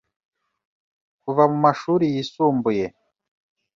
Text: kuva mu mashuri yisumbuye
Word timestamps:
kuva 1.23 1.43
mu 1.51 1.57
mashuri 1.65 2.05
yisumbuye 2.13 2.85